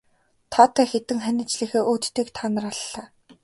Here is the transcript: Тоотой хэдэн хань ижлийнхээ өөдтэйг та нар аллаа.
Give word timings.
Тоотой 0.51 0.87
хэдэн 0.91 1.19
хань 1.25 1.43
ижлийнхээ 1.43 1.81
өөдтэйг 1.91 2.27
та 2.35 2.43
нар 2.53 2.65
аллаа. 2.71 3.03